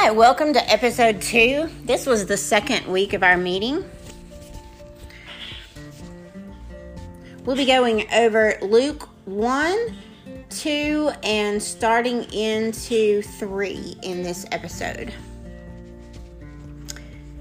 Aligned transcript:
Hi, 0.00 0.12
welcome 0.12 0.52
to 0.52 0.70
episode 0.70 1.20
two. 1.20 1.68
This 1.82 2.06
was 2.06 2.24
the 2.24 2.36
second 2.36 2.86
week 2.86 3.14
of 3.14 3.24
our 3.24 3.36
meeting. 3.36 3.84
We'll 7.44 7.56
be 7.56 7.66
going 7.66 8.06
over 8.12 8.56
Luke 8.62 9.08
1, 9.24 9.96
2, 10.50 11.10
and 11.24 11.60
starting 11.60 12.32
into 12.32 13.22
3 13.22 13.96
in 14.04 14.22
this 14.22 14.46
episode. 14.52 15.12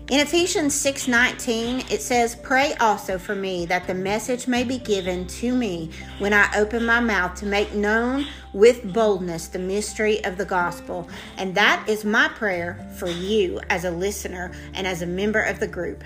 In 0.09 0.21
Ephesians 0.21 0.73
6:19 0.73 1.83
it 1.89 2.01
says, 2.01 2.33
"Pray 2.33 2.73
also 2.79 3.17
for 3.17 3.35
me 3.35 3.65
that 3.65 3.87
the 3.87 3.93
message 3.93 4.47
may 4.47 4.63
be 4.63 4.77
given 4.77 5.27
to 5.27 5.53
me 5.53 5.89
when 6.19 6.31
I 6.31 6.47
open 6.55 6.85
my 6.85 7.01
mouth 7.01 7.35
to 7.39 7.45
make 7.45 7.73
known 7.73 8.25
with 8.53 8.93
boldness 8.93 9.47
the 9.47 9.59
mystery 9.59 10.23
of 10.23 10.37
the 10.37 10.45
gospel." 10.45 11.09
And 11.37 11.55
that 11.55 11.83
is 11.89 12.05
my 12.05 12.29
prayer 12.29 12.79
for 12.95 13.09
you 13.09 13.59
as 13.69 13.83
a 13.83 13.91
listener 13.91 14.51
and 14.73 14.87
as 14.87 15.01
a 15.01 15.05
member 15.05 15.41
of 15.41 15.59
the 15.59 15.67
group. 15.67 16.05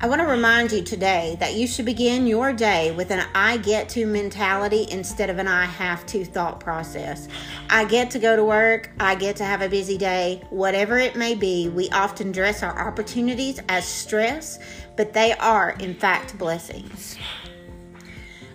I 0.00 0.06
want 0.06 0.20
to 0.20 0.28
remind 0.28 0.70
you 0.70 0.82
today 0.82 1.36
that 1.40 1.54
you 1.54 1.66
should 1.66 1.86
begin 1.86 2.28
your 2.28 2.52
day 2.52 2.92
with 2.92 3.10
an 3.10 3.24
I 3.34 3.56
get 3.56 3.88
to 3.90 4.06
mentality 4.06 4.86
instead 4.88 5.28
of 5.28 5.38
an 5.38 5.48
I 5.48 5.64
have 5.64 6.06
to 6.06 6.24
thought 6.24 6.60
process. 6.60 7.26
I 7.70 7.84
get 7.84 8.10
to 8.12 8.18
go 8.18 8.34
to 8.34 8.44
work, 8.44 8.90
I 8.98 9.14
get 9.14 9.36
to 9.36 9.44
have 9.44 9.60
a 9.60 9.68
busy 9.68 9.98
day, 9.98 10.42
whatever 10.50 10.98
it 10.98 11.16
may 11.16 11.34
be. 11.34 11.68
We 11.68 11.90
often 11.90 12.32
dress 12.32 12.62
our 12.62 12.88
opportunities 12.88 13.60
as 13.68 13.86
stress, 13.86 14.58
but 14.96 15.12
they 15.12 15.32
are 15.34 15.70
in 15.78 15.94
fact 15.94 16.38
blessings. 16.38 17.16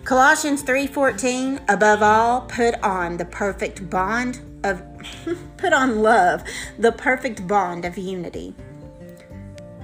Colossians 0.04 0.62
3:14 0.62 1.60
above 1.68 2.02
all 2.02 2.42
put 2.42 2.74
on 2.82 3.16
the 3.16 3.24
perfect 3.24 3.88
bond 3.88 4.40
of 4.64 4.82
put 5.56 5.72
on 5.72 6.02
love, 6.02 6.42
the 6.78 6.92
perfect 6.92 7.46
bond 7.46 7.84
of 7.84 7.96
unity. 7.96 8.54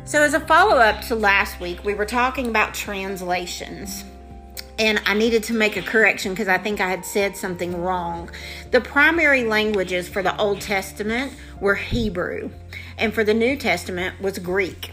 So, 0.04 0.22
as 0.22 0.34
a 0.34 0.40
follow 0.40 0.76
up 0.76 1.02
to 1.02 1.14
last 1.14 1.60
week, 1.60 1.84
we 1.84 1.94
were 1.94 2.04
talking 2.04 2.48
about 2.48 2.74
translations. 2.74 4.04
And 4.80 4.98
I 5.04 5.12
needed 5.12 5.42
to 5.44 5.52
make 5.52 5.76
a 5.76 5.82
correction 5.82 6.32
because 6.32 6.48
I 6.48 6.56
think 6.56 6.80
I 6.80 6.88
had 6.88 7.04
said 7.04 7.36
something 7.36 7.82
wrong. 7.82 8.30
The 8.70 8.80
primary 8.80 9.44
languages 9.44 10.08
for 10.08 10.22
the 10.22 10.34
Old 10.38 10.62
Testament 10.62 11.34
were 11.60 11.74
Hebrew, 11.74 12.48
and 12.96 13.12
for 13.12 13.22
the 13.22 13.34
New 13.34 13.56
Testament 13.56 14.18
was 14.22 14.38
Greek. 14.38 14.90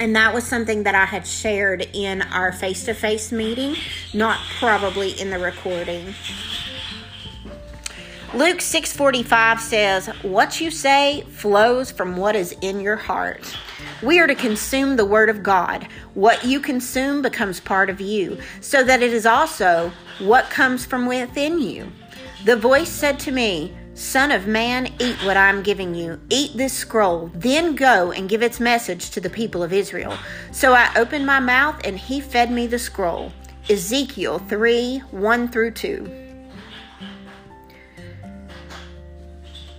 And 0.00 0.16
that 0.16 0.32
was 0.32 0.44
something 0.44 0.84
that 0.84 0.94
I 0.94 1.04
had 1.04 1.26
shared 1.26 1.86
in 1.92 2.22
our 2.22 2.50
face 2.50 2.84
to 2.84 2.94
face 2.94 3.30
meeting, 3.30 3.76
not 4.14 4.38
probably 4.58 5.10
in 5.20 5.28
the 5.28 5.38
recording. 5.38 6.14
Luke 8.32 8.62
6:45 8.62 9.60
says, 9.60 10.06
"What 10.22 10.62
you 10.62 10.70
say 10.70 11.24
flows 11.30 11.90
from 11.90 12.16
what 12.16 12.34
is 12.34 12.54
in 12.62 12.80
your 12.80 12.96
heart." 12.96 13.54
We 14.02 14.20
are 14.20 14.28
to 14.28 14.34
consume 14.36 14.94
the 14.94 15.04
Word 15.04 15.28
of 15.28 15.42
God. 15.42 15.88
What 16.14 16.44
you 16.44 16.60
consume 16.60 17.20
becomes 17.20 17.58
part 17.58 17.90
of 17.90 18.00
you, 18.00 18.38
so 18.60 18.84
that 18.84 19.02
it 19.02 19.12
is 19.12 19.26
also 19.26 19.90
what 20.20 20.50
comes 20.50 20.84
from 20.84 21.06
within 21.06 21.60
you. 21.60 21.90
The 22.44 22.56
voice 22.56 22.88
said 22.88 23.18
to 23.20 23.32
me, 23.32 23.76
Son 23.94 24.30
of 24.30 24.46
man, 24.46 24.92
eat 25.00 25.16
what 25.24 25.36
I'm 25.36 25.64
giving 25.64 25.96
you. 25.96 26.20
Eat 26.30 26.56
this 26.56 26.72
scroll, 26.72 27.32
then 27.34 27.74
go 27.74 28.12
and 28.12 28.28
give 28.28 28.42
its 28.42 28.60
message 28.60 29.10
to 29.10 29.20
the 29.20 29.30
people 29.30 29.64
of 29.64 29.72
Israel. 29.72 30.16
So 30.52 30.74
I 30.74 30.92
opened 30.94 31.26
my 31.26 31.40
mouth, 31.40 31.80
and 31.82 31.98
he 31.98 32.20
fed 32.20 32.52
me 32.52 32.68
the 32.68 32.78
scroll. 32.78 33.32
Ezekiel 33.68 34.38
3 34.38 34.98
1 35.10 35.48
through 35.48 35.72
2. 35.72 36.27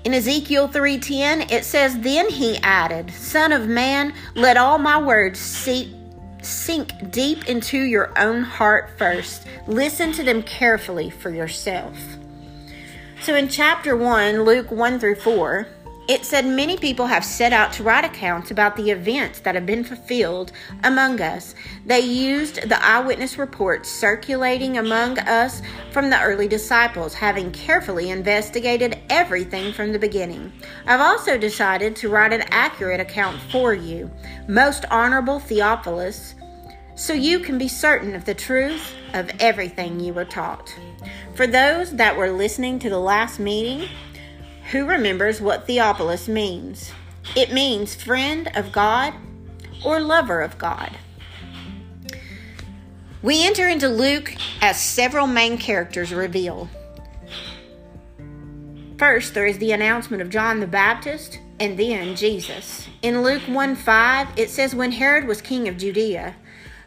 In 0.06 0.14
Ezekiel 0.14 0.70
3:10 0.70 1.52
it 1.52 1.66
says 1.66 2.00
then 2.00 2.30
he 2.30 2.58
added 2.64 3.12
son 3.12 3.52
of 3.52 3.68
man 3.68 4.14
let 4.34 4.56
all 4.56 4.78
my 4.78 4.98
words 5.00 5.40
sink 6.42 7.12
deep 7.12 7.50
into 7.50 7.78
your 7.78 8.18
own 8.18 8.44
heart 8.44 8.92
first. 8.98 9.46
Listen 9.68 10.14
to 10.14 10.24
them 10.24 10.42
carefully 10.42 11.10
for 11.10 11.30
yourself 11.30 11.98
So 13.22 13.36
in 13.36 13.50
chapter 13.50 13.98
1 13.98 14.44
Luke 14.44 14.72
1 14.72 15.00
through 15.00 15.16
4 15.16 15.68
it 16.10 16.26
said 16.26 16.44
many 16.44 16.76
people 16.76 17.06
have 17.06 17.24
set 17.24 17.54
out 17.54 17.72
to 17.72 17.84
write 17.84 18.04
accounts 18.04 18.50
about 18.50 18.76
the 18.76 18.90
events 18.90 19.42
that 19.42 19.54
have 19.54 19.68
been 19.68 19.84
fulfilled 19.84 20.52
among 20.84 21.22
us. 21.22 21.54
They 21.86 22.00
used 22.00 22.68
the 22.68 22.84
eyewitness 22.84 23.38
reports 23.38 23.90
circulating 23.90 24.80
among 24.80 25.20
us 25.20 25.62
from 25.92 26.10
the 26.10 26.20
early 26.20 26.48
disciples, 26.48 27.14
having 27.14 27.52
carefully 27.52 28.10
investigated 28.10 28.98
everything 29.12 29.72
from 29.72 29.92
the 29.92 30.00
beginning. 30.00 30.52
I've 30.88 31.00
also 31.00 31.38
decided 31.38 31.96
to 31.98 32.10
write 32.10 32.34
an 32.34 32.44
accurate 32.50 33.00
account 33.00 33.40
for 33.52 33.76
you, 33.76 34.10
most 34.48 34.86
honorable 34.90 35.40
Theophilus, 35.40 36.34
so 36.96 37.14
you 37.14 37.40
can 37.40 37.60
be 37.60 37.68
certain 37.68 38.16
of 38.16 38.26
the 38.26 38.34
truth 38.34 38.96
of 39.14 39.30
everything 39.40 40.00
you 40.00 40.14
were 40.14 40.26
taught. 40.26 40.76
For 41.36 41.48
those 41.48 41.96
that 41.96 42.18
were 42.18 42.32
listening 42.32 42.80
to 42.80 42.90
the 42.90 43.00
last 43.00 43.40
meeting, 43.40 43.88
who 44.72 44.86
remembers 44.86 45.42
what 45.42 45.66
Theophilus 45.66 46.28
means? 46.28 46.92
It 47.36 47.52
means 47.52 47.96
friend 47.96 48.50
of 48.56 48.72
God 48.72 49.14
or 49.84 50.00
lover 50.00 50.42
of 50.42 50.58
God. 50.58 50.98
We 53.22 53.46
enter 53.46 53.68
into 53.68 53.90
Luke 53.90 54.36
as 54.62 54.80
several 54.80 55.28
main 55.28 55.58
characters 55.58 56.14
reveal. 56.14 56.70
First, 58.98 59.34
there 59.34 59.46
is 59.46 59.58
the 59.58 59.72
announcement 59.72 60.22
of 60.22 60.30
John 60.30 60.60
the 60.60 60.68
Baptist 60.68 61.40
and 61.60 61.78
then 61.78 62.16
Jesus. 62.16 62.88
In 63.02 63.24
Luke 63.24 63.42
1 63.48 63.76
5, 63.76 64.28
it 64.38 64.50
says, 64.50 64.76
When 64.76 64.92
Herod 64.92 65.26
was 65.26 65.42
king 65.42 65.68
of 65.68 65.78
Judea, 65.78 66.36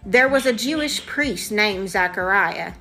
there 0.07 0.29
was 0.29 0.47
a 0.47 0.53
Jewish 0.53 1.05
priest 1.05 1.53
named 1.53 1.91
Zachariah. 1.91 2.73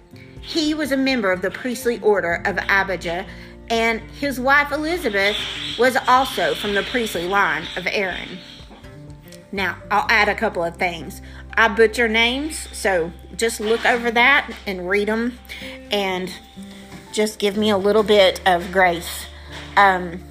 He 0.41 0.73
was 0.73 0.91
a 0.91 0.97
member 0.97 1.31
of 1.31 1.41
the 1.41 1.51
priestly 1.51 1.99
order 1.99 2.41
of 2.45 2.57
Abijah 2.67 3.25
and 3.71 4.01
his 4.19 4.39
wife 4.39 4.71
Elizabeth 4.71 5.37
was 5.79 5.97
also 6.07 6.53
from 6.53 6.75
the 6.75 6.83
priestly 6.83 7.27
line 7.27 7.63
of 7.77 7.87
Aaron. 7.87 8.37
Now, 9.53 9.77
I'll 9.89 10.05
add 10.09 10.27
a 10.27 10.35
couple 10.35 10.63
of 10.63 10.75
things. 10.75 11.21
I 11.53 11.69
butcher 11.69 12.07
names, 12.07 12.67
so 12.73 13.11
just 13.37 13.59
look 13.59 13.85
over 13.85 14.11
that 14.11 14.53
and 14.67 14.89
read 14.89 15.07
them 15.07 15.39
and 15.89 16.31
just 17.13 17.39
give 17.39 17.57
me 17.57 17.69
a 17.69 17.77
little 17.77 18.03
bit 18.03 18.41
of 18.45 18.71
grace. 18.71 19.25
Um, 19.77 20.21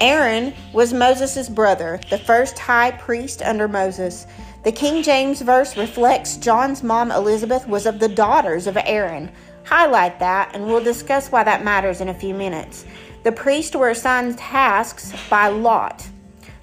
Aaron 0.00 0.54
was 0.72 0.92
Moses' 0.92 1.48
brother, 1.48 2.00
the 2.08 2.18
first 2.18 2.58
high 2.58 2.92
priest 2.92 3.42
under 3.42 3.68
Moses. 3.68 4.26
The 4.62 4.72
King 4.72 5.02
James 5.02 5.40
verse 5.40 5.78
reflects 5.78 6.36
John's 6.36 6.82
mom 6.82 7.10
Elizabeth 7.10 7.66
was 7.66 7.86
of 7.86 7.98
the 7.98 8.08
daughters 8.08 8.66
of 8.66 8.76
Aaron. 8.84 9.32
Highlight 9.64 10.18
that, 10.18 10.54
and 10.54 10.66
we'll 10.66 10.84
discuss 10.84 11.32
why 11.32 11.44
that 11.44 11.64
matters 11.64 12.02
in 12.02 12.10
a 12.10 12.14
few 12.14 12.34
minutes. 12.34 12.84
The 13.22 13.32
priests 13.32 13.74
were 13.74 13.88
assigned 13.88 14.36
tasks 14.36 15.14
by 15.30 15.48
lot. 15.48 16.06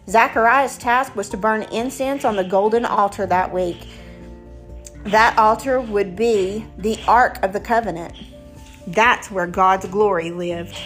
Zachariah's 0.08 0.78
task 0.78 1.16
was 1.16 1.28
to 1.30 1.38
burn 1.38 1.64
incense 1.72 2.24
on 2.24 2.36
the 2.36 2.44
golden 2.44 2.86
altar 2.86 3.26
that 3.26 3.52
week. 3.52 3.88
That 5.06 5.36
altar 5.40 5.82
would 5.82 6.16
be 6.16 6.68
the 6.78 7.00
Ark 7.08 7.44
of 7.44 7.52
the 7.52 7.60
Covenant. 7.60 8.14
That's 8.86 9.32
where 9.32 9.48
God's 9.48 9.88
glory 9.88 10.30
lived. 10.30 10.78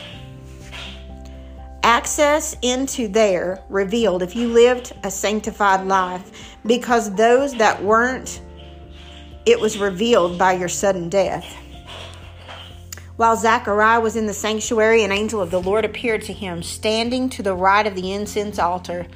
Access 1.84 2.56
into 2.62 3.08
there 3.08 3.64
revealed 3.70 4.22
if 4.22 4.36
you 4.36 4.48
lived 4.48 4.94
a 5.04 5.10
sanctified 5.10 5.88
life 5.88 6.56
because 6.66 7.14
those 7.16 7.56
that 7.56 7.84
weren't, 7.84 8.42
it 9.46 9.60
was 9.60 9.80
revealed 9.80 10.38
by 10.38 10.54
your 10.54 10.70
sudden 10.70 11.10
death. 11.10 11.58
While 13.18 13.36
Zachariah 13.36 14.00
was 14.00 14.16
in 14.16 14.28
the 14.28 14.34
sanctuary, 14.34 15.04
an 15.04 15.12
angel 15.12 15.42
of 15.42 15.52
the 15.52 15.62
Lord 15.62 15.86
appeared 15.86 16.22
to 16.24 16.34
him, 16.34 16.64
standing 16.64 17.30
to 17.32 17.44
the 17.44 17.56
right 17.56 17.86
of 17.86 17.96
the 17.96 18.14
incense 18.14 18.60
altar. 18.60 19.08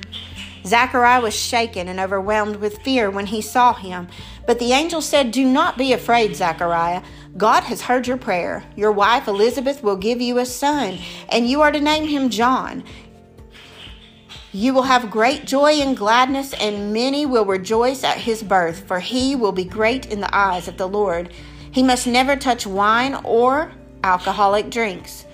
Zachariah 0.65 1.21
was 1.21 1.35
shaken 1.35 1.87
and 1.87 1.99
overwhelmed 1.99 2.55
with 2.57 2.79
fear 2.79 3.11
when 3.11 3.27
he 3.27 3.41
saw 3.41 3.73
him. 3.73 4.07
But 4.47 4.59
the 4.59 4.73
angel 4.73 5.01
said, 5.01 5.31
Do 5.31 5.45
not 5.45 5.77
be 5.77 5.93
afraid, 5.93 6.35
Zachariah. 6.35 7.03
God 7.37 7.63
has 7.63 7.81
heard 7.81 8.07
your 8.07 8.17
prayer. 8.17 8.63
Your 8.77 8.93
wife 8.93 9.27
Elizabeth 9.27 9.83
will 9.83 9.97
give 9.97 10.21
you 10.21 10.37
a 10.37 10.45
son, 10.45 10.99
and 11.27 11.49
you 11.49 11.61
are 11.61 11.71
to 11.71 11.81
name 11.81 12.07
him 12.07 12.29
John. 12.29 12.83
You 14.53 14.73
will 14.73 14.83
have 14.83 15.11
great 15.11 15.45
joy 15.45 15.73
and 15.73 15.97
gladness, 15.97 16.53
and 16.53 16.93
many 16.93 17.25
will 17.25 17.43
rejoice 17.43 18.05
at 18.05 18.19
his 18.19 18.41
birth, 18.41 18.87
for 18.87 19.01
he 19.01 19.35
will 19.35 19.51
be 19.51 19.65
great 19.65 20.05
in 20.05 20.21
the 20.21 20.33
eyes 20.33 20.69
of 20.69 20.77
the 20.77 20.87
Lord. 20.87 21.33
He 21.71 21.83
must 21.83 22.07
never 22.07 22.37
touch 22.37 22.65
wine 22.65 23.19
or 23.25 23.73
alcoholic 24.01 24.69
drinks. 24.69 25.25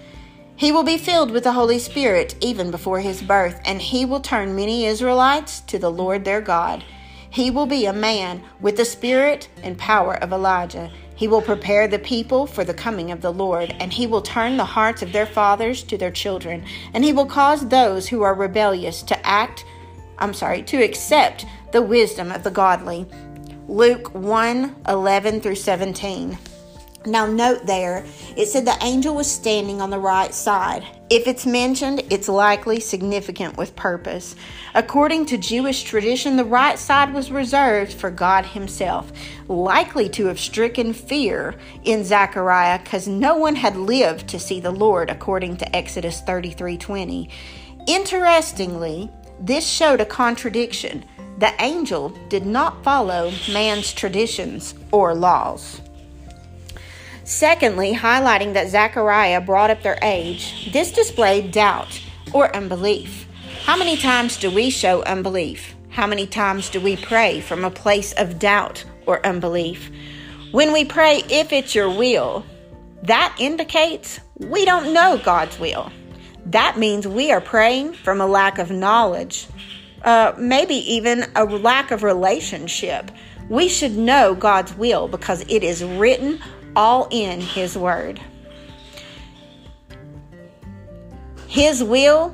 He 0.55 0.71
will 0.71 0.83
be 0.83 0.97
filled 0.97 1.29
with 1.29 1.43
the 1.43 1.51
Holy 1.51 1.77
Spirit 1.77 2.35
even 2.41 2.71
before 2.71 2.99
his 2.99 3.21
birth, 3.21 3.61
and 3.63 3.79
he 3.79 4.05
will 4.05 4.21
turn 4.21 4.55
many 4.55 4.87
Israelites 4.87 5.59
to 5.61 5.77
the 5.77 5.91
Lord 5.91 6.25
their 6.25 6.41
God. 6.41 6.83
He 7.29 7.51
will 7.51 7.67
be 7.67 7.85
a 7.85 7.93
man 7.93 8.43
with 8.59 8.77
the 8.77 8.85
spirit 8.85 9.49
and 9.61 9.77
power 9.77 10.15
of 10.15 10.33
Elijah. 10.33 10.91
He 11.21 11.27
will 11.27 11.43
prepare 11.43 11.87
the 11.87 11.99
people 11.99 12.47
for 12.47 12.63
the 12.63 12.73
coming 12.73 13.11
of 13.11 13.21
the 13.21 13.31
Lord, 13.31 13.75
and 13.79 13.93
he 13.93 14.07
will 14.07 14.23
turn 14.23 14.57
the 14.57 14.65
hearts 14.65 15.03
of 15.03 15.13
their 15.13 15.27
fathers 15.27 15.83
to 15.83 15.95
their 15.95 16.09
children, 16.09 16.65
and 16.95 17.03
he 17.03 17.13
will 17.13 17.27
cause 17.27 17.67
those 17.67 18.07
who 18.07 18.23
are 18.23 18.33
rebellious 18.33 19.03
to 19.03 19.23
act, 19.23 19.63
I'm 20.17 20.33
sorry, 20.33 20.63
to 20.63 20.81
accept 20.81 21.45
the 21.73 21.83
wisdom 21.83 22.31
of 22.31 22.43
the 22.43 22.49
godly. 22.49 23.05
Luke 23.67 24.15
1 24.15 24.75
11 24.87 25.41
through 25.41 25.53
17. 25.57 26.39
Now, 27.05 27.25
note 27.25 27.65
there, 27.65 28.05
it 28.37 28.45
said 28.45 28.65
the 28.65 28.77
angel 28.83 29.15
was 29.15 29.29
standing 29.29 29.81
on 29.81 29.89
the 29.89 29.97
right 29.97 30.31
side. 30.31 30.85
If 31.09 31.27
it's 31.27 31.47
mentioned, 31.47 32.03
it's 32.11 32.29
likely 32.29 32.79
significant 32.79 33.57
with 33.57 33.75
purpose. 33.75 34.35
According 34.75 35.25
to 35.27 35.37
Jewish 35.37 35.81
tradition, 35.81 36.35
the 36.35 36.45
right 36.45 36.77
side 36.77 37.11
was 37.11 37.31
reserved 37.31 37.91
for 37.91 38.11
God 38.11 38.45
Himself, 38.45 39.11
likely 39.47 40.09
to 40.09 40.27
have 40.27 40.39
stricken 40.39 40.93
fear 40.93 41.55
in 41.83 42.03
Zechariah 42.03 42.79
because 42.83 43.07
no 43.07 43.35
one 43.35 43.55
had 43.55 43.75
lived 43.75 44.27
to 44.27 44.39
see 44.39 44.59
the 44.59 44.71
Lord, 44.71 45.09
according 45.09 45.57
to 45.57 45.75
Exodus 45.75 46.21
33 46.21 46.77
20. 46.77 47.29
Interestingly, 47.87 49.09
this 49.39 49.67
showed 49.67 50.01
a 50.01 50.05
contradiction. 50.05 51.03
The 51.39 51.51
angel 51.59 52.09
did 52.29 52.45
not 52.45 52.83
follow 52.83 53.33
man's 53.51 53.91
traditions 53.91 54.75
or 54.91 55.15
laws. 55.15 55.81
Secondly, 57.23 57.93
highlighting 57.93 58.53
that 58.53 58.69
Zechariah 58.69 59.41
brought 59.41 59.69
up 59.69 59.83
their 59.83 59.99
age, 60.01 60.71
this 60.71 60.91
displayed 60.91 61.51
doubt 61.51 62.01
or 62.33 62.55
unbelief. 62.55 63.27
How 63.63 63.77
many 63.77 63.95
times 63.95 64.37
do 64.37 64.49
we 64.49 64.69
show 64.69 65.03
unbelief? 65.03 65.75
How 65.89 66.07
many 66.07 66.25
times 66.25 66.69
do 66.69 66.81
we 66.81 66.97
pray 66.97 67.41
from 67.41 67.63
a 67.63 67.69
place 67.69 68.13
of 68.13 68.39
doubt 68.39 68.83
or 69.05 69.25
unbelief? 69.25 69.91
When 70.51 70.73
we 70.73 70.83
pray, 70.83 71.21
if 71.29 71.53
it's 71.53 71.75
your 71.75 71.89
will, 71.89 72.45
that 73.03 73.35
indicates 73.39 74.19
we 74.37 74.65
don't 74.65 74.93
know 74.93 75.19
God's 75.23 75.59
will. 75.59 75.91
That 76.47 76.77
means 76.77 77.07
we 77.07 77.31
are 77.31 77.41
praying 77.41 77.93
from 77.93 78.19
a 78.19 78.25
lack 78.25 78.57
of 78.57 78.71
knowledge, 78.71 79.47
uh, 80.03 80.33
maybe 80.37 80.75
even 80.93 81.25
a 81.35 81.45
lack 81.45 81.91
of 81.91 82.03
relationship. 82.03 83.11
We 83.47 83.67
should 83.67 83.95
know 83.95 84.33
God's 84.33 84.73
will 84.73 85.07
because 85.07 85.41
it 85.47 85.63
is 85.63 85.83
written 85.83 86.41
all 86.75 87.07
in 87.11 87.41
His 87.41 87.77
Word. 87.77 88.19
His 91.47 91.83
will, 91.83 92.33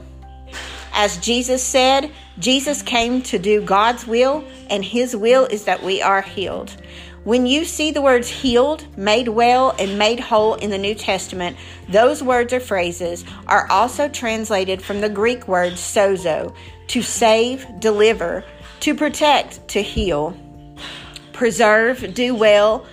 as 0.93 1.17
Jesus 1.17 1.63
said, 1.63 2.11
Jesus 2.39 2.81
came 2.83 3.21
to 3.23 3.39
do 3.39 3.61
God's 3.61 4.05
will, 4.05 4.43
and 4.69 4.85
His 4.85 5.15
will 5.15 5.45
is 5.45 5.63
that 5.63 5.81
we 5.81 6.01
are 6.01 6.21
healed. 6.21 6.75
When 7.23 7.45
you 7.45 7.65
see 7.65 7.91
the 7.91 8.01
words 8.01 8.29
healed, 8.29 8.85
made 8.95 9.27
well, 9.27 9.75
and 9.79 9.99
made 9.99 10.19
whole 10.19 10.53
in 10.55 10.69
the 10.69 10.77
New 10.77 10.95
Testament, 10.95 11.57
those 11.89 12.23
words 12.23 12.53
or 12.53 12.59
phrases 12.59 13.25
are 13.47 13.69
also 13.69 14.07
translated 14.07 14.81
from 14.81 15.01
the 15.01 15.09
Greek 15.09 15.47
word 15.47 15.73
sozo, 15.73 16.53
to 16.87 17.01
save, 17.01 17.67
deliver, 17.79 18.45
to 18.79 18.95
protect, 18.95 19.67
to 19.67 19.81
heal, 19.81 20.37
preserve, 21.33 22.13
do 22.13 22.33
well, 22.33 22.85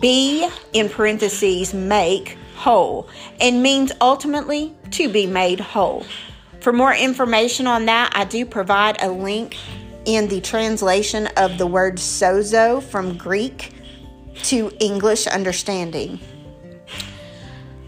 be, 0.00 0.48
in 0.72 0.88
parentheses, 0.88 1.74
make 1.74 2.38
whole, 2.56 3.08
and 3.40 3.62
means 3.62 3.92
ultimately 4.00 4.74
to 4.92 5.08
be 5.08 5.26
made 5.26 5.60
whole. 5.60 6.04
For 6.60 6.72
more 6.72 6.94
information 6.94 7.66
on 7.66 7.86
that, 7.86 8.12
I 8.14 8.24
do 8.24 8.46
provide 8.46 9.02
a 9.02 9.10
link 9.10 9.56
in 10.04 10.28
the 10.28 10.40
translation 10.40 11.26
of 11.36 11.58
the 11.58 11.66
word 11.66 11.96
sozo 11.96 12.82
from 12.82 13.16
Greek 13.16 13.72
to 14.44 14.70
English 14.80 15.26
understanding. 15.26 16.20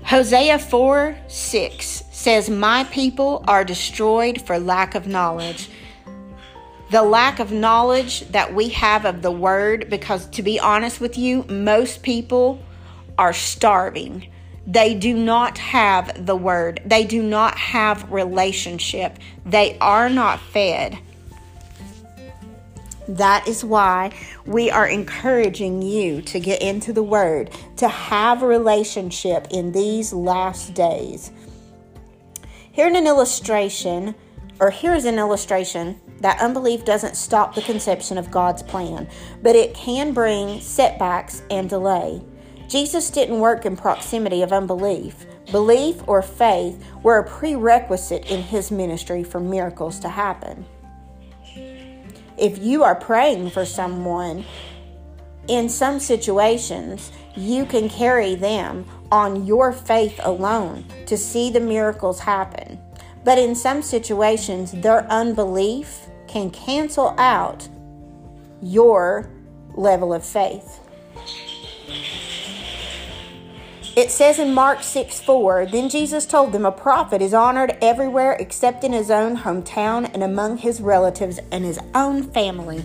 Hosea 0.05 0.59
4 0.59 1.19
6 1.26 2.05
says, 2.12 2.49
My 2.49 2.85
people 2.85 3.44
are 3.49 3.64
destroyed 3.64 4.41
for 4.43 4.59
lack 4.59 4.94
of 4.94 5.06
knowledge 5.06 5.69
the 6.91 7.03
lack 7.03 7.41
of 7.41 7.50
knowledge 7.50 8.21
that 8.29 8.55
we 8.55 8.69
have 8.69 9.05
of 9.05 9.23
the 9.23 9.31
word 9.31 9.91
because 9.91 10.27
to 10.31 10.43
be 10.43 10.61
honest 10.61 11.00
with 11.00 11.19
you 11.19 11.43
most 11.44 12.03
people 12.03 12.62
are 13.19 13.33
starving. 13.33 14.31
They 14.67 14.94
do 14.94 15.17
not 15.17 15.59
have 15.59 16.27
the 16.27 16.37
word. 16.37 16.81
They 16.85 17.05
do 17.05 17.23
not 17.23 17.56
have 17.56 18.11
relationship. 18.11 19.19
They 19.44 19.79
are 19.81 20.09
not 20.11 20.41
fed. 20.41 20.99
That 23.09 23.47
is 23.47 23.65
why 23.65 24.12
we 24.44 24.71
are 24.71 24.87
encouraging 24.87 25.83
you 25.83 26.21
to 26.23 26.41
get 26.41 26.61
into 26.61 26.93
the 26.93 27.05
word 27.05 27.50
to 27.77 27.88
have 27.88 28.43
relationship 28.43 29.47
in 29.53 29.71
these 29.71 30.12
last 30.12 30.75
days. 30.75 31.31
Here 32.73 32.88
in 32.88 32.97
an 32.97 33.06
illustration 33.06 34.17
or 34.59 34.71
here's 34.71 35.05
an 35.05 35.19
illustration 35.19 36.00
that 36.21 36.41
unbelief 36.41 36.85
doesn't 36.85 37.17
stop 37.17 37.55
the 37.55 37.63
conception 37.63 38.19
of 38.19 38.31
God's 38.31 38.63
plan, 38.63 39.09
but 39.43 39.57
it 39.57 39.75
can 39.75 40.13
bring 40.13 40.61
setbacks 40.61 41.43
and 41.51 41.69
delay. 41.69 42.23
Jesus 42.69 43.11
didn't 43.11 43.39
work 43.39 43.65
in 43.65 43.77
proximity 43.77 44.43
of 44.43 44.53
unbelief. 44.53 45.27
Belief 45.53 46.03
or 46.09 46.23
faith 46.23 46.85
were 47.03 47.19
a 47.19 47.29
prerequisite 47.29 48.31
in 48.31 48.43
his 48.43 48.71
ministry 48.71 49.23
for 49.23 49.39
miracles 49.39 50.01
to 50.01 50.09
happen. 50.09 50.67
If 52.37 52.59
you 52.59 52.83
are 52.83 52.97
praying 52.97 53.51
for 53.51 53.65
someone, 53.65 54.45
in 55.49 55.69
some 55.69 56.01
situations, 56.01 57.12
you 57.37 57.65
can 57.67 57.89
carry 57.89 58.35
them 58.35 58.85
on 59.12 59.47
your 59.47 59.73
faith 59.73 60.19
alone 60.23 60.85
to 61.07 61.17
see 61.17 61.51
the 61.51 61.61
miracles 61.61 62.19
happen. 62.21 62.81
But 63.25 63.39
in 63.39 63.55
some 63.55 63.83
situations, 63.83 64.73
their 64.73 65.11
unbelief 65.11 66.06
can 66.28 66.50
cancel 66.50 67.14
out 67.19 67.69
your 68.62 69.31
level 69.75 70.12
of 70.12 70.25
faith. 70.25 70.81
It 73.96 74.11
says 74.11 74.38
in 74.38 74.52
Mark 74.52 74.82
6 74.82 75.20
4, 75.20 75.67
Then 75.67 75.88
Jesus 75.88 76.26
told 76.26 76.52
them, 76.52 76.67
A 76.67 76.73
prophet 76.73 77.23
is 77.23 77.32
honored 77.32 77.78
everywhere 77.81 78.32
except 78.34 78.84
in 78.84 78.93
his 78.93 79.11
own 79.11 79.38
hometown 79.38 80.12
and 80.12 80.23
among 80.23 80.58
his 80.58 80.82
relatives 80.82 81.40
and 81.50 81.64
his 81.64 81.81
own 81.95 82.23
family. 82.23 82.85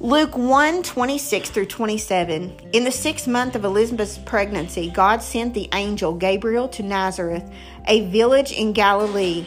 Luke 0.00 0.36
1 0.36 0.82
26 0.82 1.50
through 1.50 1.66
27. 1.66 2.70
In 2.72 2.82
the 2.82 2.90
sixth 2.90 3.28
month 3.28 3.54
of 3.54 3.64
Elizabeth's 3.64 4.18
pregnancy, 4.18 4.90
God 4.90 5.22
sent 5.22 5.54
the 5.54 5.68
angel 5.72 6.12
Gabriel 6.12 6.66
to 6.70 6.82
Nazareth, 6.82 7.48
a 7.86 8.10
village 8.10 8.50
in 8.50 8.72
Galilee, 8.72 9.46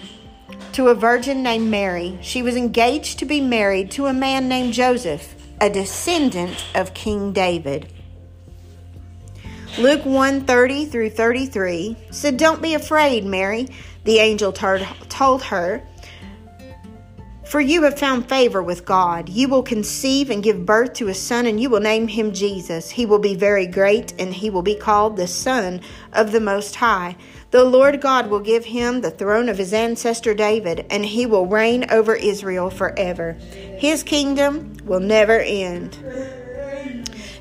to 0.76 0.90
a 0.90 0.94
virgin 0.94 1.42
named 1.42 1.72
Mary. 1.72 2.20
She 2.22 2.42
was 2.42 2.58
engaged 2.58 3.18
to 3.20 3.26
be 3.26 3.40
married 3.40 3.92
to 3.92 4.08
a 4.08 4.14
man 4.14 4.50
named 4.50 4.74
Joseph, 4.74 5.34
a 5.62 5.70
descendant 5.70 6.66
of 6.76 6.94
King 6.94 7.32
David. 7.32 7.94
Luke 9.80 10.04
1 10.04 10.42
30 10.42 10.86
through 10.88 11.12
33 11.12 11.96
said, 12.12 12.36
Don't 12.36 12.62
be 12.62 12.74
afraid, 12.74 13.24
Mary, 13.24 13.70
the 14.04 14.20
angel 14.20 14.52
told 14.52 15.44
her. 15.44 15.82
For 17.46 17.62
you 17.62 17.84
have 17.84 17.98
found 17.98 18.28
favor 18.28 18.62
with 18.62 18.84
God. 18.84 19.30
You 19.30 19.48
will 19.48 19.64
conceive 19.64 20.30
and 20.30 20.44
give 20.44 20.66
birth 20.66 20.92
to 20.96 21.08
a 21.08 21.14
son, 21.14 21.46
and 21.46 21.58
you 21.58 21.70
will 21.70 21.80
name 21.80 22.10
him 22.10 22.34
Jesus. 22.34 22.90
He 22.90 23.06
will 23.06 23.20
be 23.20 23.34
very 23.34 23.66
great, 23.66 24.14
and 24.20 24.34
he 24.34 24.50
will 24.50 24.62
be 24.62 24.76
called 24.76 25.16
the 25.16 25.28
Son 25.28 25.80
of 26.12 26.34
the 26.34 26.42
Most 26.42 26.76
High. 26.76 27.16
The 27.56 27.64
Lord 27.64 28.02
God 28.02 28.30
will 28.30 28.42
give 28.42 28.66
him 28.66 29.00
the 29.00 29.10
throne 29.10 29.48
of 29.48 29.58
his 29.58 29.72
ancestor 29.72 30.34
David, 30.34 30.86
and 30.90 31.06
he 31.06 31.26
will 31.26 31.46
reign 31.46 31.86
over 31.90 32.14
Israel 32.14 32.70
forever. 32.70 33.32
His 33.80 34.04
kingdom 34.04 34.76
will 34.84 35.00
never 35.00 35.40
end. 35.40 35.98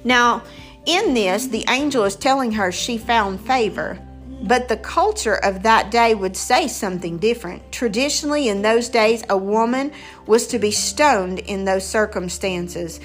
Now, 0.05 0.45
in 0.87 1.15
this, 1.15 1.49
the 1.49 1.65
angel 1.69 2.05
is 2.05 2.15
telling 2.15 2.53
her 2.53 2.71
she 2.71 2.97
found 2.97 3.41
favor. 3.41 3.99
But 4.41 4.69
the 4.69 4.77
culture 4.77 5.35
of 5.35 5.65
that 5.65 5.91
day 5.91 6.15
would 6.15 6.37
say 6.37 6.69
something 6.69 7.19
different. 7.19 7.73
Traditionally, 7.73 8.47
in 8.47 8.63
those 8.63 8.89
days, 8.89 9.25
a 9.29 9.37
woman 9.37 9.91
was 10.29 10.47
to 10.47 10.61
be 10.61 10.71
stoned 10.71 11.41
in 11.41 11.65
those 11.65 11.85
circumstances 11.85 13.01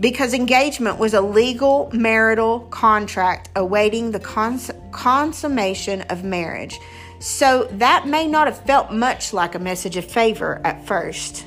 because 0.00 0.34
engagement 0.34 0.98
was 0.98 1.14
a 1.14 1.20
legal 1.20 1.90
marital 1.92 2.60
contract 2.70 3.48
awaiting 3.56 4.10
the 4.10 4.20
cons- 4.20 4.70
consummation 4.90 6.02
of 6.02 6.24
marriage. 6.24 6.78
So 7.20 7.68
that 7.72 8.06
may 8.06 8.26
not 8.26 8.46
have 8.46 8.58
felt 8.66 8.92
much 8.92 9.32
like 9.32 9.54
a 9.54 9.58
message 9.58 9.96
of 9.96 10.04
favor 10.04 10.60
at 10.64 10.86
first. 10.86 11.46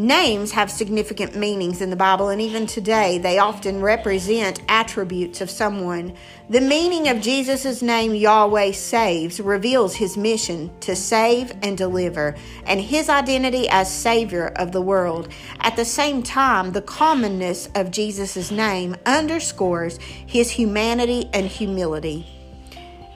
Names 0.00 0.52
have 0.52 0.70
significant 0.70 1.34
meanings 1.34 1.80
in 1.80 1.90
the 1.90 1.96
Bible, 1.96 2.28
and 2.28 2.40
even 2.40 2.68
today 2.68 3.18
they 3.18 3.40
often 3.40 3.82
represent 3.82 4.62
attributes 4.68 5.40
of 5.40 5.50
someone. 5.50 6.14
The 6.48 6.60
meaning 6.60 7.08
of 7.08 7.20
Jesus' 7.20 7.82
name, 7.82 8.14
Yahweh 8.14 8.70
Saves, 8.70 9.40
reveals 9.40 9.96
his 9.96 10.16
mission 10.16 10.70
to 10.82 10.94
save 10.94 11.52
and 11.64 11.76
deliver, 11.76 12.36
and 12.64 12.80
his 12.80 13.08
identity 13.08 13.68
as 13.68 13.92
Savior 13.92 14.52
of 14.54 14.70
the 14.70 14.80
world. 14.80 15.30
At 15.58 15.74
the 15.74 15.84
same 15.84 16.22
time, 16.22 16.70
the 16.70 16.82
commonness 16.82 17.68
of 17.74 17.90
Jesus' 17.90 18.52
name 18.52 18.94
underscores 19.04 19.98
his 19.98 20.48
humanity 20.52 21.28
and 21.32 21.46
humility. 21.46 22.24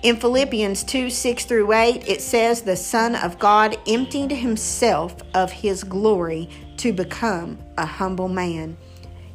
In 0.03 0.17
Philippians 0.17 0.83
2 0.83 1.11
6 1.11 1.45
through 1.45 1.73
8, 1.73 2.09
it 2.09 2.21
says, 2.21 2.62
The 2.62 2.75
Son 2.75 3.15
of 3.15 3.39
God 3.39 3.77
emptied 3.87 4.33
himself 4.33 5.15
of 5.33 5.53
his 5.53 5.85
glory 5.85 6.51
to 6.83 6.93
become 6.93 7.57
a 7.79 7.87
humble 7.87 8.29
man. 8.29 8.77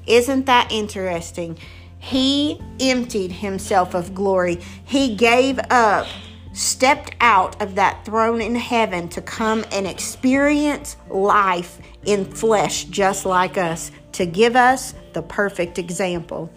Isn't 0.06 0.48
that 0.48 0.70
interesting? 0.70 1.58
He 1.98 2.62
emptied 2.82 3.32
himself 3.32 3.94
of 3.94 4.14
glory. 4.14 4.60
He 4.84 5.16
gave 5.16 5.58
up, 5.70 6.08
stepped 6.52 7.16
out 7.22 7.62
of 7.62 7.76
that 7.76 8.04
throne 8.04 8.42
in 8.42 8.56
heaven 8.56 9.08
to 9.10 9.22
come 9.22 9.64
and 9.72 9.88
experience 9.88 10.98
life 11.10 11.80
in 12.04 12.26
flesh 12.26 12.84
just 12.84 13.26
like 13.26 13.58
us, 13.58 13.92
to 14.12 14.26
give 14.26 14.58
us 14.58 14.94
the 15.14 15.22
perfect 15.22 15.80
example. 15.80 16.52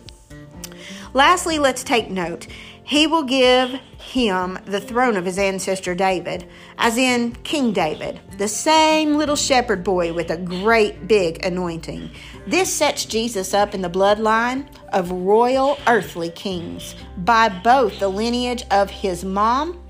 Lastly, 1.14 1.60
let's 1.60 1.84
take 1.84 2.10
note. 2.10 2.48
He 2.90 3.06
will 3.06 3.22
give 3.22 3.78
him 3.98 4.58
the 4.64 4.80
throne 4.80 5.16
of 5.16 5.24
his 5.24 5.38
ancestor 5.38 5.94
David, 5.94 6.48
as 6.76 6.98
in 6.98 7.36
King 7.44 7.72
David, 7.72 8.18
the 8.36 8.48
same 8.48 9.16
little 9.16 9.36
shepherd 9.36 9.84
boy 9.84 10.12
with 10.12 10.28
a 10.28 10.36
great 10.36 11.06
big 11.06 11.46
anointing. 11.46 12.10
This 12.48 12.74
sets 12.74 13.04
Jesus 13.04 13.54
up 13.54 13.76
in 13.76 13.82
the 13.82 13.88
bloodline 13.88 14.66
of 14.92 15.12
royal 15.12 15.78
earthly 15.86 16.30
kings 16.30 16.96
by 17.18 17.48
both 17.48 18.00
the 18.00 18.08
lineage 18.08 18.64
of 18.72 18.90
his 18.90 19.24
mom 19.24 19.80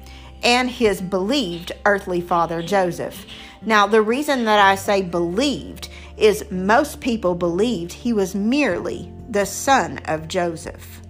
and 0.42 0.70
his 0.70 1.00
believed 1.00 1.72
earthly 1.86 2.20
father 2.20 2.60
Joseph. 2.60 3.24
Now, 3.62 3.86
the 3.86 4.02
reason 4.02 4.44
that 4.44 4.58
I 4.58 4.74
say 4.74 5.00
believed 5.00 5.88
is 6.18 6.44
most 6.50 7.00
people 7.00 7.34
believed 7.34 7.94
he 7.94 8.12
was 8.12 8.34
merely 8.34 9.10
the 9.26 9.46
son 9.46 10.00
of 10.04 10.28
Joseph. 10.28 11.00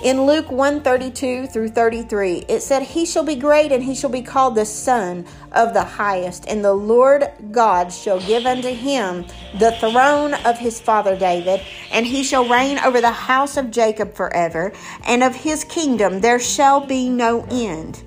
In 0.00 0.26
Luke 0.26 0.48
132 0.48 1.48
through 1.48 1.70
33, 1.70 2.44
it 2.48 2.60
said, 2.60 2.82
He 2.82 3.04
shall 3.04 3.24
be 3.24 3.34
great, 3.34 3.72
and 3.72 3.82
he 3.82 3.96
shall 3.96 4.10
be 4.10 4.22
called 4.22 4.54
the 4.54 4.64
Son 4.64 5.26
of 5.50 5.74
the 5.74 5.82
Highest, 5.82 6.46
and 6.46 6.64
the 6.64 6.72
Lord 6.72 7.28
God 7.50 7.92
shall 7.92 8.20
give 8.20 8.46
unto 8.46 8.68
him 8.68 9.26
the 9.58 9.72
throne 9.80 10.34
of 10.34 10.56
his 10.56 10.80
father 10.80 11.18
David, 11.18 11.60
and 11.90 12.06
he 12.06 12.22
shall 12.22 12.48
reign 12.48 12.78
over 12.78 13.00
the 13.00 13.10
house 13.10 13.56
of 13.56 13.72
Jacob 13.72 14.14
forever, 14.14 14.72
and 15.04 15.24
of 15.24 15.34
his 15.34 15.64
kingdom 15.64 16.20
there 16.20 16.38
shall 16.38 16.86
be 16.86 17.08
no 17.08 17.44
end. 17.50 18.00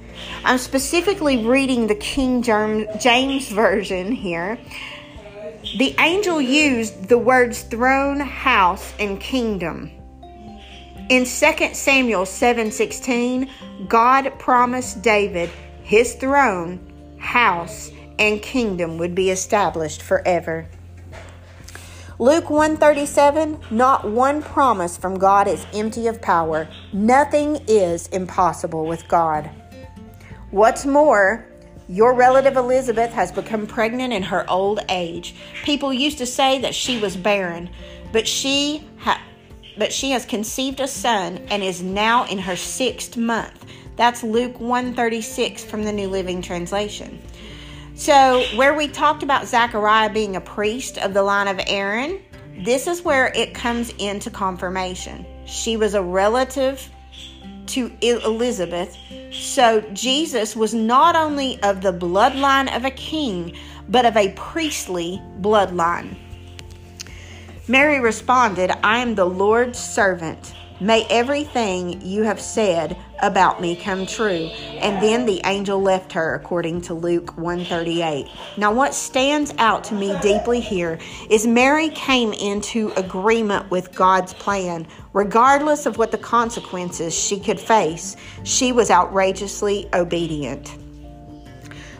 I'm 0.45 0.59
specifically 0.59 1.45
reading 1.45 1.87
the 1.87 1.95
King 1.95 2.41
James 2.41 3.49
Version 3.49 4.13
here. 4.13 4.57
The 5.77 5.93
angel 5.99 6.39
used 6.39 7.09
the 7.09 7.17
words 7.17 7.63
throne, 7.63 8.21
house, 8.21 8.93
and 8.97 9.19
kingdom. 9.19 9.91
In 11.11 11.25
2 11.25 11.73
Samuel 11.73 12.23
7:16, 12.25 13.49
God 13.89 14.31
promised 14.39 15.01
David 15.01 15.49
his 15.83 16.13
throne, 16.13 16.79
house, 17.17 17.91
and 18.17 18.41
kingdom 18.41 18.97
would 18.97 19.13
be 19.13 19.29
established 19.29 20.01
forever. 20.01 20.67
Luke 22.17 22.49
137, 22.49 23.59
not 23.71 24.09
one 24.09 24.41
promise 24.41 24.95
from 24.95 25.19
God 25.19 25.49
is 25.49 25.65
empty 25.73 26.07
of 26.07 26.21
power. 26.21 26.69
Nothing 26.93 27.59
is 27.67 28.07
impossible 28.07 28.85
with 28.85 29.05
God. 29.09 29.49
What's 30.51 30.85
more, 30.85 31.45
your 31.89 32.13
relative 32.13 32.55
Elizabeth 32.55 33.11
has 33.11 33.33
become 33.33 33.67
pregnant 33.67 34.13
in 34.13 34.23
her 34.23 34.49
old 34.49 34.79
age. 34.87 35.35
People 35.65 35.91
used 35.91 36.19
to 36.19 36.25
say 36.25 36.59
that 36.59 36.73
she 36.73 36.97
was 37.01 37.17
barren, 37.17 37.69
but 38.13 38.25
she 38.25 38.87
ha- 38.99 39.19
but 39.77 39.93
she 39.93 40.11
has 40.11 40.25
conceived 40.25 40.79
a 40.79 40.87
son 40.87 41.37
and 41.49 41.63
is 41.63 41.81
now 41.81 42.25
in 42.25 42.37
her 42.39 42.55
sixth 42.55 43.17
month. 43.17 43.65
That's 43.95 44.23
Luke 44.23 44.59
136 44.59 45.63
from 45.63 45.83
the 45.83 45.91
New 45.91 46.07
Living 46.07 46.41
Translation. 46.41 47.21
So, 47.93 48.43
where 48.55 48.73
we 48.73 48.87
talked 48.87 49.21
about 49.21 49.47
Zechariah 49.47 50.11
being 50.11 50.35
a 50.35 50.41
priest 50.41 50.97
of 50.97 51.13
the 51.13 51.21
line 51.21 51.47
of 51.47 51.59
Aaron, 51.67 52.19
this 52.57 52.87
is 52.87 53.03
where 53.03 53.31
it 53.35 53.53
comes 53.53 53.91
into 53.99 54.29
confirmation. 54.29 55.25
She 55.45 55.77
was 55.77 55.93
a 55.93 56.01
relative 56.01 56.89
to 57.67 57.91
Elizabeth. 58.01 58.97
So, 59.31 59.81
Jesus 59.93 60.55
was 60.55 60.73
not 60.73 61.15
only 61.15 61.61
of 61.61 61.81
the 61.81 61.93
bloodline 61.93 62.75
of 62.75 62.85
a 62.85 62.91
king, 62.91 63.55
but 63.87 64.05
of 64.05 64.17
a 64.17 64.31
priestly 64.33 65.21
bloodline. 65.41 66.15
Mary 67.67 67.99
responded, 67.99 68.71
I 68.83 68.99
am 68.99 69.13
the 69.13 69.25
Lord's 69.25 69.77
servant. 69.77 70.53
May 70.79 71.05
everything 71.11 72.01
you 72.01 72.23
have 72.23 72.41
said 72.41 72.97
about 73.21 73.61
me 73.61 73.75
come 73.75 74.07
true. 74.07 74.49
And 74.79 75.01
then 75.01 75.27
the 75.27 75.39
angel 75.45 75.79
left 75.79 76.11
her 76.13 76.33
according 76.33 76.81
to 76.81 76.95
Luke 76.95 77.37
138. 77.37 78.25
Now 78.57 78.73
what 78.73 78.95
stands 78.95 79.53
out 79.59 79.83
to 79.85 79.93
me 79.93 80.17
deeply 80.23 80.59
here 80.59 80.97
is 81.29 81.45
Mary 81.45 81.89
came 81.89 82.33
into 82.33 82.91
agreement 82.97 83.69
with 83.69 83.93
God's 83.93 84.33
plan. 84.33 84.87
Regardless 85.13 85.85
of 85.85 85.99
what 85.99 86.09
the 86.09 86.17
consequences 86.17 87.13
she 87.13 87.39
could 87.39 87.59
face, 87.59 88.15
she 88.43 88.71
was 88.71 88.89
outrageously 88.89 89.87
obedient. 89.93 90.80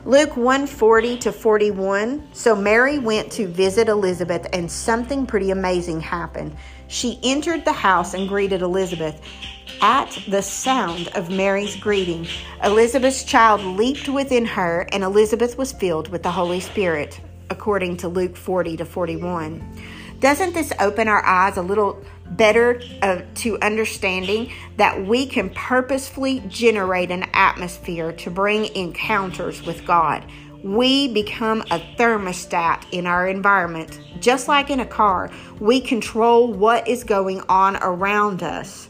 Luke 0.03 0.35
140 0.35 1.17
to 1.19 1.31
41. 1.31 2.29
So 2.33 2.55
Mary 2.55 2.97
went 2.97 3.31
to 3.33 3.47
visit 3.47 3.87
Elizabeth, 3.87 4.47
and 4.51 4.71
something 4.71 5.27
pretty 5.27 5.51
amazing 5.51 6.01
happened. 6.01 6.55
She 6.87 7.19
entered 7.21 7.65
the 7.65 7.71
house 7.71 8.15
and 8.15 8.27
greeted 8.27 8.63
Elizabeth. 8.63 9.21
At 9.79 10.17
the 10.27 10.41
sound 10.41 11.09
of 11.09 11.29
Mary's 11.29 11.75
greeting, 11.75 12.27
Elizabeth's 12.63 13.23
child 13.23 13.61
leaped 13.61 14.09
within 14.09 14.45
her, 14.45 14.87
and 14.91 15.03
Elizabeth 15.03 15.55
was 15.57 15.71
filled 15.71 16.07
with 16.09 16.23
the 16.23 16.31
Holy 16.31 16.59
Spirit, 16.59 17.21
according 17.51 17.97
to 17.97 18.07
Luke 18.07 18.35
40 18.35 18.77
to 18.77 18.85
41. 18.85 19.63
Doesn't 20.19 20.53
this 20.53 20.73
open 20.79 21.07
our 21.07 21.23
eyes 21.23 21.57
a 21.57 21.61
little 21.61 22.03
better 22.31 22.81
uh, 23.01 23.21
to 23.35 23.59
understanding 23.59 24.51
that 24.77 25.05
we 25.05 25.25
can 25.25 25.49
purposefully 25.51 26.41
generate 26.47 27.11
an 27.11 27.25
atmosphere 27.33 28.11
to 28.13 28.31
bring 28.31 28.73
encounters 28.75 29.65
with 29.65 29.85
God. 29.85 30.25
We 30.63 31.11
become 31.11 31.61
a 31.71 31.79
thermostat 31.97 32.85
in 32.91 33.07
our 33.07 33.27
environment. 33.27 33.99
Just 34.19 34.47
like 34.47 34.69
in 34.69 34.79
a 34.79 34.85
car, 34.85 35.31
we 35.59 35.81
control 35.81 36.53
what 36.53 36.87
is 36.87 37.03
going 37.03 37.41
on 37.49 37.77
around 37.77 38.43
us. 38.43 38.87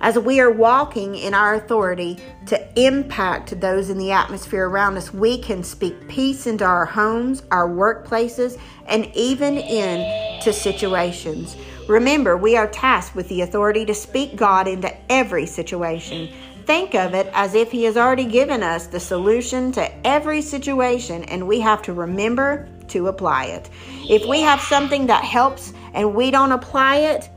As 0.00 0.18
we 0.18 0.38
are 0.38 0.50
walking 0.50 1.14
in 1.14 1.32
our 1.32 1.54
authority 1.54 2.18
to 2.46 2.78
impact 2.78 3.58
those 3.58 3.88
in 3.88 3.96
the 3.96 4.12
atmosphere 4.12 4.68
around 4.68 4.96
us, 4.96 5.14
we 5.14 5.38
can 5.38 5.64
speak 5.64 6.08
peace 6.08 6.46
into 6.46 6.64
our 6.64 6.84
homes, 6.84 7.42
our 7.50 7.68
workplaces, 7.68 8.60
and 8.86 9.10
even 9.14 9.56
into 9.56 10.52
situations. 10.52 11.56
Remember, 11.88 12.36
we 12.36 12.56
are 12.56 12.66
tasked 12.66 13.14
with 13.14 13.28
the 13.28 13.42
authority 13.42 13.84
to 13.84 13.94
speak 13.94 14.36
God 14.36 14.66
into 14.66 14.92
every 15.12 15.44
situation. 15.44 16.30
Think 16.64 16.94
of 16.94 17.12
it 17.12 17.28
as 17.34 17.54
if 17.54 17.70
He 17.70 17.84
has 17.84 17.98
already 17.98 18.24
given 18.24 18.62
us 18.62 18.86
the 18.86 19.00
solution 19.00 19.70
to 19.72 20.06
every 20.06 20.40
situation, 20.40 21.24
and 21.24 21.46
we 21.46 21.60
have 21.60 21.82
to 21.82 21.92
remember 21.92 22.66
to 22.88 23.08
apply 23.08 23.46
it. 23.46 23.68
If 24.08 24.26
we 24.26 24.40
have 24.40 24.60
something 24.60 25.06
that 25.08 25.24
helps 25.24 25.74
and 25.92 26.14
we 26.14 26.30
don't 26.30 26.52
apply 26.52 26.96
it, 26.96 27.28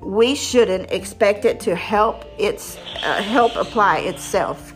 we 0.00 0.34
shouldn't 0.34 0.90
expect 0.90 1.44
it 1.44 1.60
to 1.60 1.76
help 1.76 2.24
its 2.36 2.76
uh, 3.04 3.22
help 3.22 3.54
apply 3.54 3.98
itself. 3.98 4.72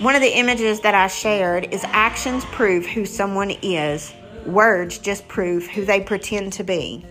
One 0.00 0.14
of 0.14 0.20
the 0.20 0.38
images 0.38 0.80
that 0.80 0.94
I 0.94 1.08
shared 1.08 1.72
is 1.72 1.82
actions 1.86 2.44
prove 2.46 2.86
who 2.86 3.04
someone 3.04 3.50
is 3.62 4.12
Words 4.46 4.98
just 4.98 5.26
prove 5.28 5.66
who 5.66 5.84
they 5.84 6.00
pretend 6.00 6.52
to 6.54 6.64
be. 6.64 7.04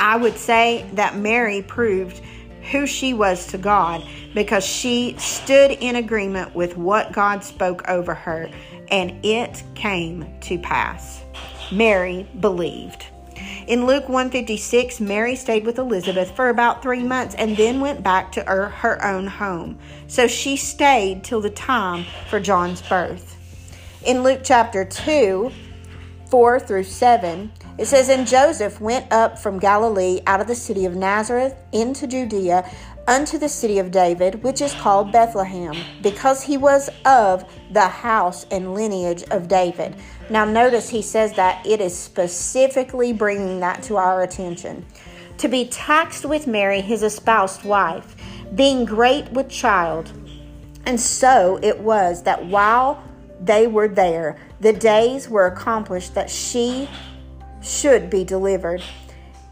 I 0.00 0.16
would 0.16 0.36
say 0.36 0.88
that 0.94 1.16
Mary 1.16 1.62
proved 1.62 2.20
who 2.70 2.86
she 2.86 3.14
was 3.14 3.46
to 3.48 3.58
God 3.58 4.04
because 4.34 4.64
she 4.64 5.14
stood 5.18 5.70
in 5.72 5.96
agreement 5.96 6.54
with 6.54 6.76
what 6.76 7.12
God 7.12 7.42
spoke 7.44 7.88
over 7.88 8.14
her 8.14 8.50
and 8.90 9.24
it 9.24 9.62
came 9.74 10.26
to 10.42 10.58
pass. 10.58 11.22
Mary 11.72 12.28
believed. 12.40 13.06
In 13.66 13.86
Luke 13.86 14.08
156, 14.08 15.00
Mary 15.00 15.34
stayed 15.34 15.66
with 15.66 15.78
Elizabeth 15.78 16.30
for 16.36 16.48
about 16.48 16.82
three 16.82 17.02
months 17.02 17.34
and 17.34 17.56
then 17.56 17.80
went 17.80 18.02
back 18.02 18.32
to 18.32 18.42
her, 18.44 18.68
her 18.68 19.04
own 19.04 19.26
home. 19.26 19.78
So 20.06 20.26
she 20.26 20.56
stayed 20.56 21.24
till 21.24 21.40
the 21.40 21.50
time 21.50 22.04
for 22.30 22.38
John's 22.38 22.80
birth. 22.82 23.36
In 24.04 24.22
Luke 24.22 24.42
chapter 24.44 24.84
2, 24.84 25.50
4 26.28 26.60
through 26.60 26.84
7, 26.84 27.52
it 27.78 27.86
says, 27.86 28.08
And 28.08 28.26
Joseph 28.26 28.80
went 28.80 29.10
up 29.12 29.38
from 29.38 29.58
Galilee 29.58 30.20
out 30.26 30.40
of 30.40 30.46
the 30.46 30.54
city 30.54 30.84
of 30.84 30.96
Nazareth 30.96 31.54
into 31.72 32.06
Judea 32.06 32.68
unto 33.06 33.38
the 33.38 33.48
city 33.48 33.78
of 33.78 33.90
David, 33.90 34.42
which 34.42 34.60
is 34.60 34.74
called 34.74 35.12
Bethlehem, 35.12 35.76
because 36.02 36.42
he 36.42 36.56
was 36.56 36.90
of 37.04 37.44
the 37.70 37.86
house 37.86 38.46
and 38.50 38.74
lineage 38.74 39.22
of 39.30 39.48
David. 39.48 39.96
Now, 40.28 40.44
notice 40.44 40.88
he 40.88 41.02
says 41.02 41.32
that 41.34 41.64
it 41.66 41.80
is 41.80 41.96
specifically 41.96 43.12
bringing 43.12 43.60
that 43.60 43.82
to 43.84 43.96
our 43.96 44.22
attention. 44.22 44.84
To 45.38 45.48
be 45.48 45.66
taxed 45.66 46.24
with 46.24 46.46
Mary, 46.46 46.80
his 46.80 47.02
espoused 47.02 47.64
wife, 47.64 48.16
being 48.54 48.84
great 48.84 49.30
with 49.32 49.48
child. 49.48 50.10
And 50.84 51.00
so 51.00 51.58
it 51.62 51.78
was 51.78 52.22
that 52.24 52.46
while 52.46 53.04
they 53.40 53.66
were 53.66 53.88
there, 53.88 54.38
the 54.60 54.72
days 54.72 55.28
were 55.28 55.46
accomplished 55.46 56.14
that 56.14 56.30
she 56.30 56.88
should 57.62 58.10
be 58.10 58.24
delivered. 58.24 58.82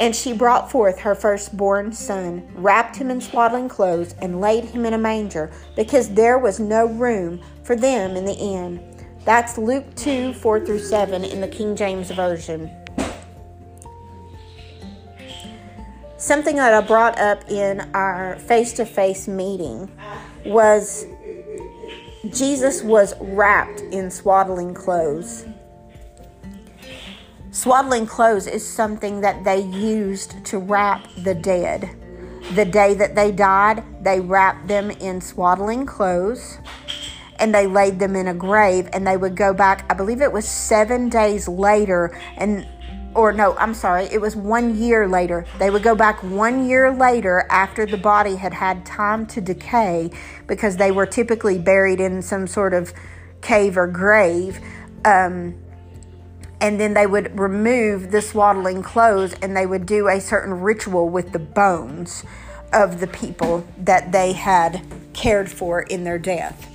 And 0.01 0.15
she 0.15 0.33
brought 0.33 0.73
forth 0.73 0.99
her 1.01 1.15
firstborn 1.15 1.93
son, 1.93 2.49
wrapped 2.55 2.97
him 2.97 3.11
in 3.11 3.21
swaddling 3.21 3.69
clothes, 3.69 4.15
and 4.21 4.41
laid 4.41 4.65
him 4.65 4.85
in 4.85 4.93
a 4.93 4.99
manger, 4.99 5.53
because 5.77 6.13
there 6.15 6.37
was 6.37 6.59
no 6.59 6.87
room 6.87 7.41
for 7.63 7.77
them 7.77 8.17
in 8.17 8.25
the 8.25 8.35
inn. 8.35 8.83
That's 9.25 9.57
Luke 9.57 9.95
2 9.95 10.35
4 10.35 10.67
through 10.67 10.81
7 10.81 11.25
in 11.25 11.41
the 11.41 11.49
King 11.49 11.77
James 11.77 12.11
Version. 12.11 12.71
Something 16.17 16.57
that 16.57 16.75
I 16.75 16.81
brought 16.87 17.19
up 17.19 17.49
in 17.51 17.81
our 17.95 18.39
face 18.41 18.73
to 18.75 18.87
face 18.87 19.29
meeting 19.29 19.91
was 20.45 21.07
Jesus 22.31 22.83
was 22.83 23.15
wrapped 23.21 23.81
in 23.81 24.11
swaddling 24.11 24.73
clothes. 24.73 25.45
Swaddling 27.51 28.07
clothes 28.07 28.47
is 28.47 28.67
something 28.67 29.21
that 29.21 29.45
they 29.45 29.61
used 29.61 30.45
to 30.47 30.59
wrap 30.59 31.07
the 31.19 31.35
dead. 31.35 31.91
The 32.55 32.65
day 32.65 32.95
that 32.95 33.15
they 33.15 33.31
died, 33.31 33.85
they 34.03 34.21
wrapped 34.21 34.69
them 34.69 34.91
in 34.91 35.21
swaddling 35.21 35.87
clothes 35.87 36.59
and 37.39 37.55
they 37.55 37.67
laid 37.67 37.99
them 37.99 38.17
in 38.17 38.29
a 38.29 38.35
grave 38.35 38.89
and 38.93 39.07
they 39.07 39.17
would 39.17 39.37
go 39.37 39.53
back 39.53 39.85
i 39.91 39.95
believe 39.95 40.21
it 40.23 40.33
was 40.33 40.47
seven 40.47 41.09
days 41.09 41.49
later 41.49 42.17
and 42.37 42.67
or 43.15 43.33
no 43.33 43.55
i'm 43.57 43.75
sorry 43.75 44.05
it 44.07 44.21
was 44.21 44.37
one 44.37 44.77
year 44.77 45.09
later 45.09 45.47
they 45.59 45.71
would 45.71 45.83
go 45.83 45.95
back 45.95 46.23
one 46.23 46.69
year 46.69 46.93
later 46.93 47.47
after 47.51 47.87
the 47.87 47.97
body 47.97 48.37
had 48.37 48.53
had 48.53 48.85
time 48.85 49.27
to 49.27 49.41
decay 49.41 50.11
because 50.47 50.77
they 50.77 50.91
were 50.91 51.07
typically 51.07 51.59
buried 51.59 52.01
in 52.01 52.21
some 52.21 52.47
sort 52.47 52.75
of 52.75 52.93
cave 53.41 53.77
or 53.77 53.87
grave 53.87 54.61
um, 55.05 55.55
and 56.61 56.81
then 56.81 56.95
they 56.95 57.07
would 57.07 57.39
remove 57.39 58.11
the 58.11 58.23
swaddling 58.23 58.83
clothes 58.83 59.35
and 59.43 59.55
they 59.55 59.67
would 59.67 59.85
do 59.85 60.09
a 60.09 60.19
certain 60.21 60.61
ritual 60.61 61.09
with 61.09 61.33
the 61.33 61.39
bones 61.39 62.25
of 62.73 63.01
the 63.01 63.07
people 63.07 63.67
that 63.79 64.13
they 64.13 64.33
had 64.33 64.83
cared 65.13 65.51
for 65.51 65.83
in 65.83 66.05
their 66.05 66.19
death. 66.19 66.74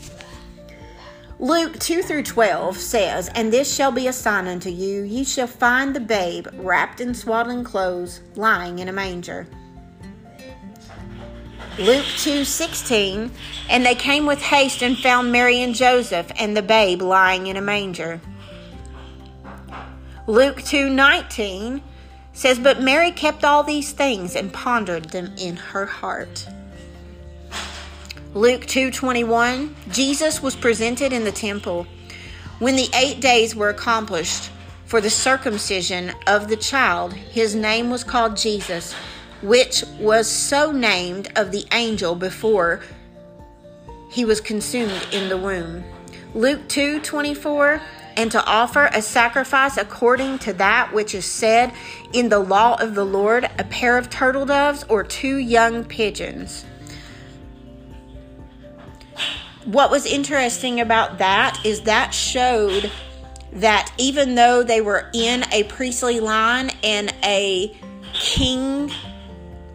Luke 1.41 1.79
2 1.79 2.01
through 2.01 2.23
12 2.23 2.75
says, 2.75 3.29
And 3.33 3.51
this 3.51 3.73
shall 3.73 3.93
be 3.93 4.07
a 4.07 4.13
sign 4.13 4.45
unto 4.45 4.69
you, 4.69 5.03
ye 5.03 5.23
shall 5.23 5.47
find 5.47 5.95
the 5.95 6.01
babe 6.01 6.47
wrapped 6.55 6.99
in 6.99 7.13
swaddling 7.13 7.63
clothes, 7.63 8.19
lying 8.35 8.79
in 8.79 8.89
a 8.89 8.91
manger. 8.91 9.47
Luke 11.77 12.05
2 12.17 12.43
16, 12.43 13.31
And 13.69 13.85
they 13.85 13.95
came 13.95 14.25
with 14.25 14.41
haste 14.41 14.83
and 14.83 14.97
found 14.97 15.31
Mary 15.31 15.61
and 15.61 15.73
Joseph 15.73 16.29
and 16.37 16.57
the 16.57 16.61
babe 16.61 17.01
lying 17.01 17.47
in 17.47 17.55
a 17.55 17.61
manger. 17.61 18.19
Luke 20.27 20.61
2:19 20.61 21.81
says, 22.33 22.59
"But 22.59 22.81
Mary 22.81 23.11
kept 23.11 23.45
all 23.45 23.63
these 23.63 23.93
things 23.93 24.35
and 24.35 24.51
pondered 24.51 25.11
them 25.11 25.33
in 25.37 25.55
her 25.55 25.85
heart." 25.85 26.45
Luke 28.35 28.67
2:21, 28.67 29.73
Jesus 29.91 30.43
was 30.43 30.55
presented 30.55 31.11
in 31.11 31.23
the 31.23 31.31
temple 31.31 31.87
when 32.59 32.75
the 32.75 32.87
8 32.93 33.19
days 33.19 33.55
were 33.55 33.69
accomplished 33.69 34.51
for 34.85 35.01
the 35.01 35.09
circumcision 35.09 36.13
of 36.27 36.47
the 36.47 36.55
child. 36.55 37.13
His 37.13 37.55
name 37.55 37.89
was 37.89 38.03
called 38.03 38.37
Jesus, 38.37 38.93
which 39.41 39.83
was 39.99 40.27
so 40.27 40.71
named 40.71 41.29
of 41.35 41.51
the 41.51 41.65
angel 41.71 42.13
before 42.13 42.81
he 44.11 44.25
was 44.25 44.41
consumed 44.41 45.07
in 45.11 45.29
the 45.29 45.37
womb. 45.37 45.83
Luke 46.35 46.67
2:24 46.67 47.81
and 48.15 48.31
to 48.31 48.45
offer 48.45 48.91
a 48.93 49.01
sacrifice 49.01 49.75
according 49.75 50.37
to 50.37 50.53
that 50.53 50.93
which 50.93 51.15
is 51.15 51.25
said 51.25 51.71
in 52.13 52.29
the 52.29 52.37
law 52.37 52.79
of 52.79 52.93
the 52.93 53.05
Lord, 53.05 53.49
a 53.57 53.63
pair 53.63 53.97
of 53.97 54.07
turtle 54.11 54.45
doves 54.45 54.85
or 54.87 55.03
two 55.03 55.37
young 55.37 55.83
pigeons. 55.83 56.65
What 59.65 59.91
was 59.91 60.05
interesting 60.05 60.79
about 60.79 61.17
that 61.17 61.59
is 61.65 61.81
that 61.81 62.13
showed 62.13 62.91
that 63.53 63.91
even 63.97 64.35
though 64.35 64.63
they 64.63 64.81
were 64.81 65.09
in 65.13 65.43
a 65.51 65.63
priestly 65.65 66.19
line 66.19 66.71
and 66.83 67.13
a 67.23 67.75
king 68.13 68.91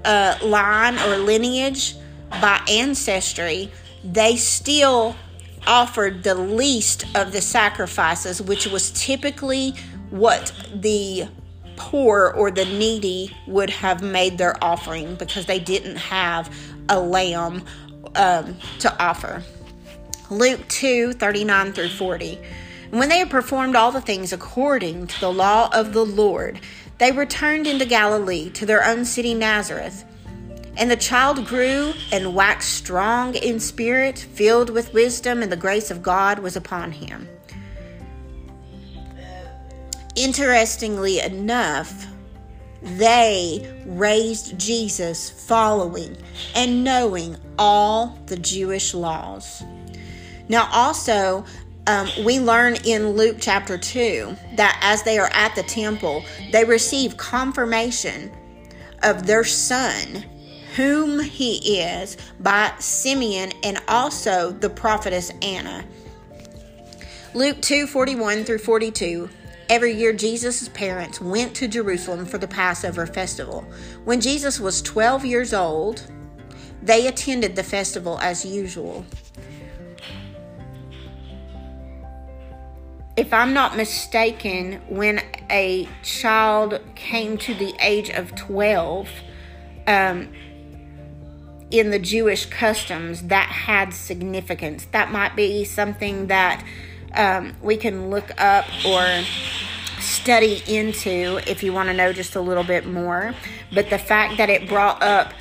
uh, 0.05 0.39
line 0.43 0.99
or 0.99 1.19
lineage 1.19 1.97
by 2.31 2.61
ancestry, 2.69 3.71
they 4.05 4.37
still 4.37 5.17
offered 5.67 6.23
the 6.23 6.35
least 6.35 7.05
of 7.17 7.33
the 7.33 7.41
sacrifices, 7.41 8.41
which 8.41 8.67
was 8.67 8.91
typically 8.93 9.75
what 10.11 10.53
the 10.75 11.27
poor 11.77 12.33
or 12.37 12.51
the 12.51 12.65
needy 12.65 13.35
would 13.47 13.71
have 13.71 14.03
made 14.03 14.39
their 14.39 14.63
offering 14.63 15.15
because 15.17 15.47
they 15.47 15.59
didn't 15.59 15.97
have 15.97 16.55
a 16.89 17.01
lamb 17.01 17.63
um, 18.15 18.57
to 18.79 19.03
offer. 19.03 19.43
Luke 20.31 20.67
2 20.69 21.13
39 21.13 21.73
through 21.75 21.91
40. 21.91 22.39
When 22.91 23.09
they 23.09 23.19
had 23.19 23.31
performed 23.31 23.77
all 23.77 23.93
the 23.93 24.01
things 24.01 24.33
according 24.33 25.09
to 25.09 25.21
the 25.21 25.33
law 25.33 25.69
of 25.73 25.93
the 25.93 26.05
Lord, 26.05 26.61
they 26.99 27.13
returned 27.13 27.67
into 27.67 27.85
Galilee 27.85 28.49
to 28.51 28.65
their 28.65 28.85
own 28.85 29.05
city 29.05 29.35
Nazareth. 29.35 30.05
And 30.77 30.91
the 30.91 30.97
child 30.97 31.47
grew 31.47 31.93
and 32.11 32.35
waxed 32.35 32.73
strong 32.73 33.35
in 33.35 33.61
spirit, 33.61 34.19
filled 34.19 34.71
with 34.71 34.95
wisdom, 34.95 35.43
and 35.43 35.53
the 35.53 35.57
grace 35.57 35.91
of 35.91 36.03
God 36.03 36.39
was 36.39 36.57
upon 36.57 36.93
him. 36.93 37.29
Interestingly 40.17 41.21
enough, 41.21 42.07
they 42.83 43.83
raised 43.87 44.59
Jesus 44.59 45.31
following 45.31 46.17
and 46.55 46.83
knowing 46.83 47.37
all 47.59 48.19
the 48.27 48.37
Jewish 48.37 48.95
laws. 48.95 49.63
Now, 50.49 50.69
also, 50.73 51.45
um, 51.87 52.09
we 52.25 52.39
learn 52.41 52.77
in 52.85 53.11
Luke 53.11 53.37
chapter 53.41 53.77
2 53.79 54.37
that 54.57 54.79
as 54.83 55.03
they 55.03 55.19
are 55.19 55.31
at 55.33 55.55
the 55.55 55.63
temple, 55.63 56.25
they 56.53 56.65
receive 56.65 57.17
confirmation 57.17 58.33
of 59.03 59.27
their 59.27 59.45
son 59.45 60.25
whom 60.77 61.21
he 61.21 61.79
is 61.79 62.17
by 62.41 62.73
Simeon 62.79 63.53
and 63.63 63.81
also 63.87 64.51
the 64.51 64.71
prophetess 64.71 65.31
Anna. 65.41 65.85
Luke 67.33 67.61
2 67.61 67.87
41 67.87 68.45
through 68.45 68.59
42. 68.59 69.29
Every 69.71 69.95
year, 69.95 70.13
Jesus' 70.13 70.69
parents 70.69 71.21
went 71.21 71.55
to 71.57 71.69
Jerusalem 71.69 72.27
for 72.27 72.39
the 72.39 72.47
Passover 72.47 73.07
festival. 73.07 73.63
When 74.05 74.21
Jesus 74.21 74.61
was 74.61 74.83
12 74.83 75.25
years 75.25 75.55
old, 75.55 76.03
they 76.83 77.07
attended 77.07 77.57
the 77.57 77.63
festival 77.63 78.19
as 78.21 78.45
usual. 78.45 79.07
If 83.17 83.33
I'm 83.33 83.55
not 83.55 83.77
mistaken, 83.77 84.83
when 84.89 85.21
a 85.51 85.89
child 86.03 86.81
came 86.97 87.39
to 87.39 87.55
the 87.55 87.75
age 87.81 88.11
of 88.11 88.35
12, 88.35 89.09
um, 89.87 90.29
in 91.71 91.91
the 91.91 91.99
Jewish 91.99 92.47
customs 92.47 93.23
that 93.23 93.49
had 93.49 93.93
significance. 93.93 94.87
That 94.93 95.11
might 95.11 95.35
be 95.35 95.65
something 95.65 96.29
that 96.29 96.65
um, 97.15 97.55
we 97.63 97.77
can 97.77 98.11
look 98.11 98.31
up 98.41 98.65
or 98.87 99.25
study 100.01 100.63
into 100.69 101.41
if 101.49 101.63
you 101.63 101.73
want 101.73 101.89
to 101.89 101.95
know 101.95 102.13
just 102.13 102.37
a 102.37 102.41
little 102.41 102.63
bit 102.63 102.87
more. 102.87 103.35
But 103.73 103.91
the 103.91 103.99
fact 103.99 104.37
that 104.39 104.51
it 104.51 104.69
brought 104.69 105.03
up 105.03 105.33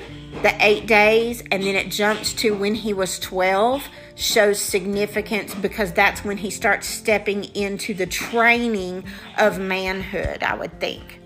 the 0.42 0.56
eight 0.60 0.88
days 0.88 1.44
and 1.52 1.62
then 1.62 1.76
it 1.76 1.92
jumps 1.92 2.34
to 2.34 2.56
when 2.56 2.74
he 2.74 2.94
was 2.94 3.20
12 3.20 3.88
shows 4.16 4.60
significance 4.60 5.56
because 5.56 5.92
that's 5.92 6.24
when 6.24 6.38
he 6.38 6.50
starts 6.50 6.88
stepping 6.88 7.46
into 7.56 7.94
the 7.94 8.06
training 8.06 9.04
of 9.38 9.60
manhood, 9.60 10.44
I 10.44 10.56
would 10.56 10.80
think. 10.80 11.20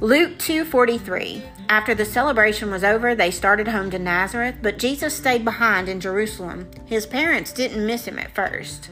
Luke 0.00 0.38
2:43 0.38 1.42
After 1.68 1.94
the 1.94 2.04
celebration 2.04 2.70
was 2.70 2.84
over, 2.84 3.14
they 3.14 3.32
started 3.32 3.68
home 3.68 3.90
to 3.90 3.98
Nazareth, 3.98 4.56
but 4.62 4.78
Jesus 4.78 5.16
stayed 5.16 5.44
behind 5.44 5.88
in 5.88 6.00
Jerusalem. 6.00 6.68
His 6.86 7.04
parents 7.04 7.52
didn't 7.52 7.84
miss 7.84 8.06
him 8.06 8.18
at 8.18 8.34
first. 8.34 8.90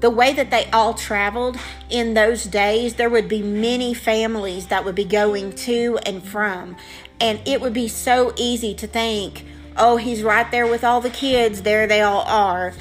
The 0.00 0.10
way 0.10 0.32
that 0.32 0.50
they 0.50 0.68
all 0.72 0.94
traveled 0.94 1.56
in 1.88 2.14
those 2.14 2.42
days, 2.42 2.94
there 2.94 3.08
would 3.08 3.28
be 3.28 3.42
many 3.42 3.94
families 3.94 4.66
that 4.66 4.84
would 4.84 4.96
be 4.96 5.04
going 5.04 5.52
to 5.52 5.96
and 6.04 6.20
from, 6.20 6.76
and 7.20 7.40
it 7.46 7.60
would 7.60 7.72
be 7.72 7.86
so 7.86 8.34
easy 8.36 8.74
to 8.74 8.88
think, 8.88 9.46
"Oh, 9.76 9.96
he's 9.96 10.22
right 10.22 10.50
there 10.50 10.66
with 10.66 10.84
all 10.84 11.00
the 11.00 11.10
kids, 11.10 11.62
there 11.62 11.86
they 11.86 12.00
all 12.00 12.22
are." 12.22 12.72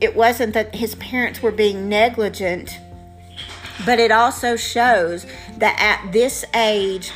It 0.00 0.14
wasn't 0.14 0.54
that 0.54 0.74
his 0.74 0.94
parents 0.96 1.42
were 1.42 1.50
being 1.50 1.88
negligent 1.88 2.78
but 3.84 3.98
it 3.98 4.10
also 4.10 4.56
shows 4.56 5.26
that 5.58 5.76
at 5.80 6.12
this 6.12 6.44
age, 6.54 7.12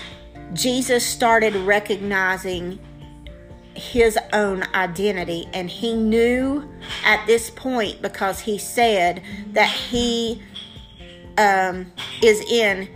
Jesus 0.52 1.04
started 1.04 1.54
recognizing 1.54 2.78
his 3.74 4.18
own 4.32 4.62
identity. 4.74 5.48
And 5.52 5.68
he 5.68 5.94
knew 5.94 6.68
at 7.04 7.26
this 7.26 7.50
point 7.50 8.02
because 8.02 8.40
he 8.40 8.58
said 8.58 9.22
that 9.52 9.68
he 9.68 10.42
um, 11.38 11.90
is 12.22 12.40
in 12.40 12.88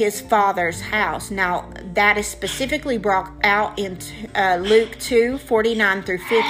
his 0.00 0.18
father's 0.18 0.80
house. 0.80 1.30
Now, 1.30 1.70
that 1.92 2.16
is 2.16 2.26
specifically 2.26 2.96
brought 2.96 3.30
out 3.44 3.78
in 3.78 3.98
uh, 4.34 4.58
Luke 4.62 4.98
2 4.98 5.36
49 5.36 6.02
through 6.04 6.18
50. 6.18 6.42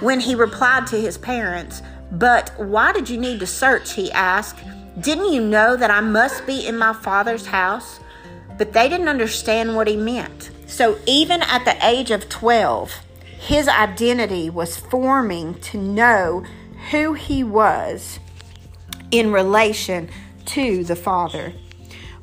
When 0.00 0.20
he 0.20 0.34
replied 0.34 0.86
to 0.88 1.00
his 1.00 1.16
parents, 1.16 1.80
But 2.12 2.52
why 2.58 2.92
did 2.92 3.08
you 3.08 3.16
need 3.16 3.40
to 3.40 3.46
search? 3.46 3.94
He 3.94 4.12
asked. 4.12 4.58
Didn't 5.00 5.32
you 5.32 5.40
know 5.40 5.74
that 5.74 5.90
I 5.90 6.00
must 6.00 6.46
be 6.46 6.66
in 6.66 6.76
my 6.76 6.92
father's 6.92 7.46
house? 7.46 7.98
But 8.58 8.74
they 8.74 8.90
didn't 8.90 9.08
understand 9.08 9.74
what 9.74 9.88
he 9.88 9.96
meant. 9.96 10.50
So 10.66 10.98
even 11.06 11.40
at 11.42 11.64
the 11.64 11.78
age 11.82 12.10
of 12.10 12.28
12, 12.28 12.92
his 13.38 13.68
identity 13.68 14.50
was 14.50 14.76
forming 14.76 15.54
to 15.60 15.78
know 15.78 16.44
who 16.90 17.14
he 17.14 17.42
was 17.42 18.18
in 19.10 19.32
relation 19.32 20.10
to 20.44 20.84
the 20.84 20.96
Father. 20.96 21.54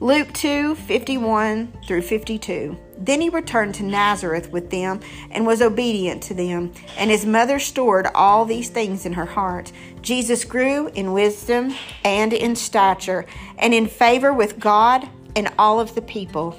Luke 0.05 0.33
2 0.33 0.75
51 0.75 1.79
through 1.87 2.03
52. 2.03 2.77
Then 2.99 3.21
he 3.21 3.29
returned 3.29 3.73
to 3.73 3.83
Nazareth 3.83 4.51
with 4.51 4.69
them 4.69 4.99
and 5.31 5.47
was 5.47 5.63
obedient 5.63 6.21
to 6.23 6.35
them, 6.35 6.73
and 6.95 7.09
his 7.09 7.25
mother 7.25 7.57
stored 7.57 8.05
all 8.13 8.45
these 8.45 8.69
things 8.69 9.07
in 9.07 9.13
her 9.13 9.25
heart. 9.25 9.71
Jesus 10.03 10.43
grew 10.43 10.89
in 10.89 11.13
wisdom 11.13 11.73
and 12.03 12.33
in 12.33 12.55
stature 12.55 13.25
and 13.57 13.73
in 13.73 13.87
favor 13.87 14.31
with 14.31 14.59
God 14.59 15.09
and 15.35 15.51
all 15.57 15.79
of 15.79 15.95
the 15.95 16.03
people. 16.03 16.55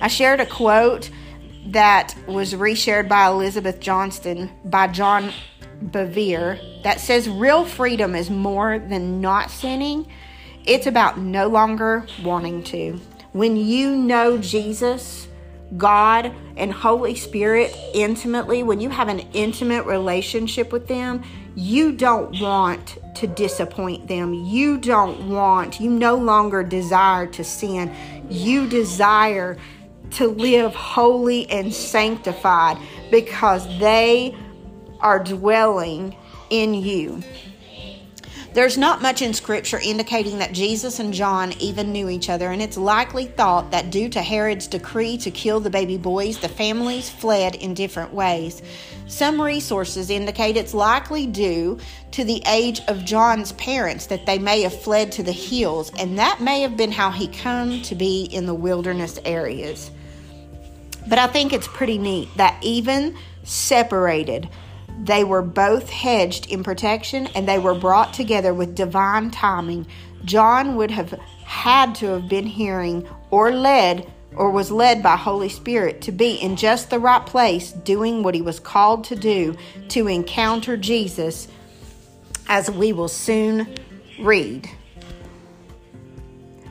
I 0.00 0.06
shared 0.06 0.38
a 0.38 0.46
quote 0.46 1.10
that 1.66 2.14
was 2.28 2.54
reshared 2.54 3.08
by 3.08 3.26
Elizabeth 3.26 3.80
Johnston 3.80 4.48
by 4.64 4.86
John 4.86 5.32
Bevere 5.84 6.82
that 6.84 7.00
says 7.00 7.28
real 7.28 7.64
freedom 7.64 8.14
is 8.14 8.30
more 8.30 8.78
than 8.78 9.20
not 9.20 9.50
sinning 9.50 10.06
it's 10.66 10.86
about 10.86 11.18
no 11.18 11.48
longer 11.48 12.06
wanting 12.22 12.62
to. 12.64 13.00
When 13.32 13.56
you 13.56 13.96
know 13.96 14.38
Jesus, 14.38 15.28
God, 15.76 16.34
and 16.56 16.72
Holy 16.72 17.14
Spirit 17.14 17.76
intimately, 17.94 18.62
when 18.62 18.80
you 18.80 18.90
have 18.90 19.08
an 19.08 19.20
intimate 19.32 19.86
relationship 19.86 20.72
with 20.72 20.88
them, 20.88 21.22
you 21.54 21.92
don't 21.92 22.40
want 22.40 22.98
to 23.16 23.26
disappoint 23.26 24.08
them. 24.08 24.34
You 24.34 24.78
don't 24.78 25.28
want, 25.28 25.80
you 25.80 25.90
no 25.90 26.16
longer 26.16 26.62
desire 26.62 27.26
to 27.28 27.44
sin. 27.44 27.94
You 28.28 28.68
desire 28.68 29.58
to 30.12 30.28
live 30.28 30.74
holy 30.74 31.48
and 31.50 31.72
sanctified 31.72 32.78
because 33.10 33.66
they 33.78 34.34
are 35.00 35.22
dwelling 35.22 36.16
in 36.50 36.74
you. 36.74 37.22
There's 38.52 38.76
not 38.76 39.00
much 39.00 39.22
in 39.22 39.32
Scripture 39.32 39.78
indicating 39.80 40.38
that 40.38 40.52
Jesus 40.52 40.98
and 40.98 41.14
John 41.14 41.52
even 41.60 41.92
knew 41.92 42.08
each 42.08 42.28
other, 42.28 42.50
and 42.50 42.60
it's 42.60 42.76
likely 42.76 43.26
thought 43.26 43.70
that 43.70 43.92
due 43.92 44.08
to 44.08 44.20
Herod's 44.20 44.66
decree 44.66 45.16
to 45.18 45.30
kill 45.30 45.60
the 45.60 45.70
baby 45.70 45.96
boys, 45.96 46.38
the 46.38 46.48
families 46.48 47.08
fled 47.08 47.54
in 47.54 47.74
different 47.74 48.12
ways. 48.12 48.60
Some 49.06 49.40
resources 49.40 50.10
indicate 50.10 50.56
it's 50.56 50.74
likely 50.74 51.28
due 51.28 51.78
to 52.10 52.24
the 52.24 52.42
age 52.48 52.80
of 52.88 53.04
John's 53.04 53.52
parents 53.52 54.06
that 54.06 54.26
they 54.26 54.38
may 54.38 54.62
have 54.62 54.82
fled 54.82 55.12
to 55.12 55.22
the 55.22 55.30
hills, 55.30 55.92
and 55.96 56.18
that 56.18 56.40
may 56.40 56.62
have 56.62 56.76
been 56.76 56.90
how 56.90 57.12
he 57.12 57.28
come 57.28 57.82
to 57.82 57.94
be 57.94 58.24
in 58.24 58.46
the 58.46 58.54
wilderness 58.54 59.20
areas. 59.24 59.92
But 61.06 61.20
I 61.20 61.28
think 61.28 61.52
it's 61.52 61.68
pretty 61.68 61.98
neat 61.98 62.28
that 62.36 62.58
even 62.62 63.16
separated, 63.44 64.48
they 65.04 65.24
were 65.24 65.42
both 65.42 65.88
hedged 65.88 66.50
in 66.50 66.62
protection 66.62 67.26
and 67.28 67.48
they 67.48 67.58
were 67.58 67.74
brought 67.74 68.12
together 68.12 68.52
with 68.52 68.74
divine 68.74 69.30
timing. 69.30 69.86
John 70.24 70.76
would 70.76 70.90
have 70.90 71.18
had 71.44 71.94
to 71.96 72.06
have 72.06 72.28
been 72.28 72.46
hearing 72.46 73.08
or 73.30 73.50
led 73.50 74.12
or 74.36 74.50
was 74.50 74.70
led 74.70 75.02
by 75.02 75.16
Holy 75.16 75.48
Spirit 75.48 76.02
to 76.02 76.12
be 76.12 76.34
in 76.34 76.54
just 76.54 76.90
the 76.90 76.98
right 76.98 77.24
place 77.24 77.72
doing 77.72 78.22
what 78.22 78.34
he 78.34 78.42
was 78.42 78.60
called 78.60 79.04
to 79.04 79.16
do 79.16 79.56
to 79.88 80.06
encounter 80.06 80.76
Jesus 80.76 81.48
as 82.48 82.70
we 82.70 82.92
will 82.92 83.08
soon 83.08 83.74
read. 84.20 84.68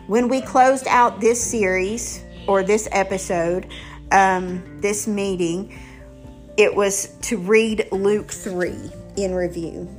When 0.08 0.28
we 0.28 0.42
closed 0.42 0.88
out 0.88 1.20
this 1.20 1.44
series 1.44 2.24
or 2.48 2.64
this 2.64 2.88
episode, 2.92 3.68
um, 4.12 4.80
this 4.82 5.08
meeting, 5.08 5.78
it 6.60 6.76
was 6.76 7.08
to 7.22 7.38
read 7.38 7.88
Luke 7.94 8.30
3 8.30 8.76
in 9.16 9.34
review. 9.34 9.99